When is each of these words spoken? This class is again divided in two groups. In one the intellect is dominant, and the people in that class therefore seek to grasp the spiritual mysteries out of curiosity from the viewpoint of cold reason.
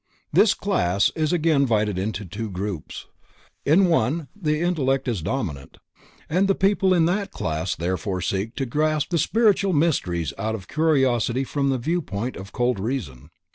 This 0.33 0.55
class 0.55 1.11
is 1.15 1.31
again 1.31 1.61
divided 1.61 1.99
in 1.99 2.11
two 2.11 2.49
groups. 2.49 3.05
In 3.67 3.85
one 3.85 4.29
the 4.35 4.59
intellect 4.59 5.07
is 5.07 5.21
dominant, 5.21 5.77
and 6.27 6.47
the 6.47 6.55
people 6.55 6.91
in 6.91 7.05
that 7.05 7.29
class 7.29 7.75
therefore 7.75 8.19
seek 8.19 8.55
to 8.55 8.65
grasp 8.65 9.11
the 9.11 9.19
spiritual 9.19 9.73
mysteries 9.73 10.33
out 10.39 10.55
of 10.55 10.67
curiosity 10.67 11.43
from 11.43 11.69
the 11.69 11.77
viewpoint 11.77 12.35
of 12.35 12.51
cold 12.51 12.79
reason. 12.79 13.29